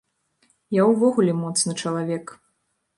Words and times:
Я 0.81 0.87
ўвогуле 0.93 1.37
моцны 1.45 1.79
чалавек. 1.85 2.39